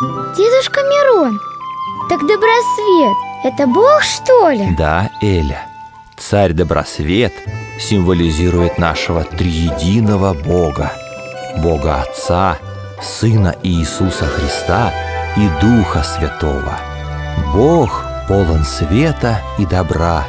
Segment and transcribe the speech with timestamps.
[0.00, 1.40] Дедушка Мирон,
[2.08, 4.72] так Добросвет– это Бог, что ли?
[4.76, 5.66] Да, Эля.
[6.16, 7.34] Царь Добросвет
[7.80, 10.92] символизирует нашего триединого Бога.
[11.56, 12.58] Бога Отца,
[13.02, 14.94] Сына Иисуса Христа
[15.36, 16.78] и Духа Святого.
[17.52, 20.24] Бог полон света и добра,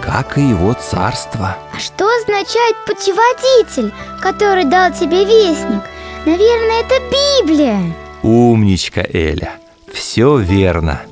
[0.00, 1.56] как и его царство.
[1.74, 5.82] А что означает путеводитель, который дал тебе вестник?
[6.24, 7.96] Наверное, это Библия.
[8.22, 9.54] Умничка, Эля.
[9.92, 11.02] Все верно.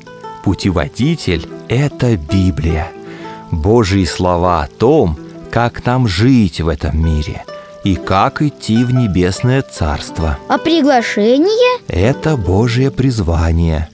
[0.44, 2.88] Путеводитель– это Библия.
[3.50, 5.18] Божьи слова о том,
[5.50, 7.44] как нам жить в этом мире
[7.82, 10.38] и как идти в небесное царство.
[10.48, 11.80] А приглашение?
[11.88, 13.88] Это Божье призвание.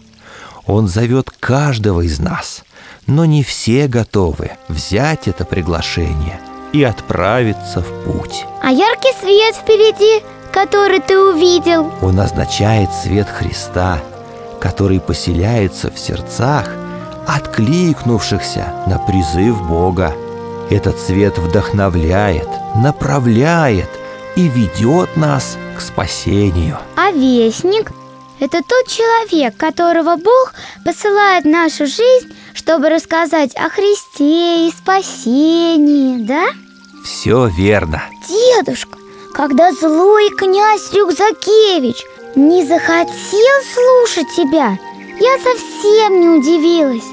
[0.66, 2.64] Он зовет каждого из нас,
[3.06, 6.40] но не все готовы взять это приглашение
[6.72, 8.44] и отправиться в путь.
[8.62, 10.22] А яркий свет впереди,
[10.56, 11.92] который ты увидел?
[12.00, 13.98] Он означает свет Христа,
[14.58, 16.70] который поселяется в сердцах,
[17.26, 20.14] откликнувшихся на призыв Бога.
[20.70, 23.90] Этот свет вдохновляет, направляет
[24.34, 26.78] и ведет нас к спасению.
[26.96, 27.92] А вестник–
[28.40, 30.54] это тот человек, которого Бог
[30.86, 36.46] посылает в нашу жизнь, чтобы рассказать о Христе и спасении, да?
[37.04, 38.02] Все верно.
[38.26, 38.96] Дедушка,
[39.36, 42.06] когда злой князь Рюкзакевич
[42.36, 44.78] не захотел слушать тебя,
[45.20, 47.04] я совсем не удивилась.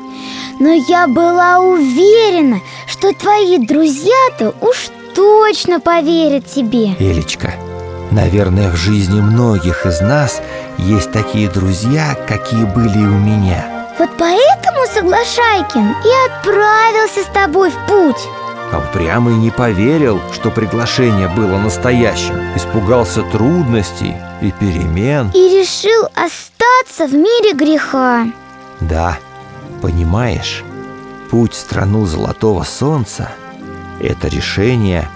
[0.58, 7.56] Но я была уверена, что твои друзья-то уж точно поверят тебе Элечка,
[8.12, 10.42] наверное, в жизни многих из нас
[10.78, 13.90] есть такие друзья, какие были у меня.
[14.00, 18.30] Вот поэтому Соглашайкин и отправился с тобой в путь
[18.74, 22.36] А упрямый не поверил, что приглашение было настоящим.
[22.56, 25.30] Испугался трудностей и перемен.
[25.36, 28.26] И решил остаться в мире греха
[28.80, 29.20] Да,
[29.80, 30.64] понимаешь,
[31.30, 33.30] путь в страну золотого солнца–
[34.02, 35.08] это решение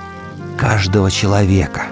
[0.55, 1.87] каждого человека.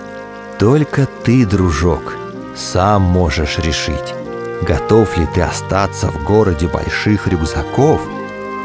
[0.60, 2.16] Только ты, дружок,
[2.56, 4.14] сам можешь решить,
[4.62, 8.02] готов ли ты остаться в городе больших рюкзаков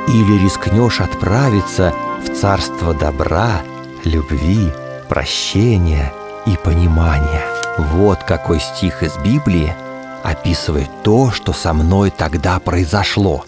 [0.06, 3.62] или рискнешь отправиться в царство добра,
[4.04, 4.70] любви,
[5.08, 6.12] прощения
[6.46, 7.44] и понимания.
[7.78, 9.74] Вот какой стих из Библии
[10.22, 13.44] описывает то, что со мной тогда произошло.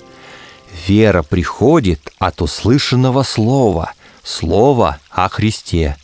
[0.87, 5.97] Вера приходит от услышанного слова, слова о Христе.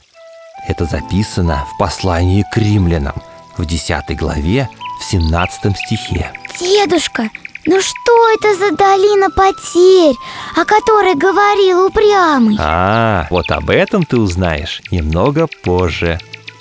[0.67, 3.15] Это записано в послании к римлянам
[3.57, 4.69] в 10 главе
[5.01, 6.33] в 17 стихе.
[6.61, 7.31] Дедушка,
[7.69, 10.17] ну что это за долина потерь,
[10.57, 12.57] о которой говорил упрямый?
[12.59, 16.19] А, вот об этом ты узнаешь немного позже.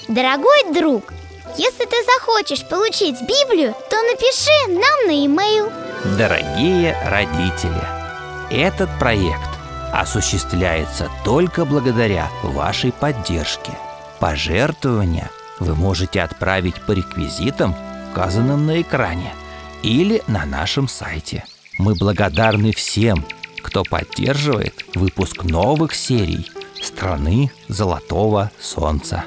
[0.09, 1.13] Дорогой друг,
[1.57, 5.71] если ты захочешь получить Библию, то напиши нам на e-mail
[6.17, 7.83] Дорогие родители,
[8.49, 9.49] этот проект
[9.93, 13.71] осуществляется только благодаря вашей поддержке.
[14.19, 15.29] Пожертвования
[15.59, 17.73] вы можете отправить по реквизитам,
[18.11, 19.33] указанным на экране,
[19.83, 21.43] или на нашем сайте.
[21.77, 23.23] Мы благодарны всем,
[23.61, 26.49] кто поддерживает выпуск новых серий
[26.81, 29.25] «Страны Золотого Солнца».